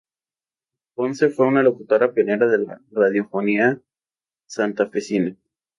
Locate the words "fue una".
1.29-1.61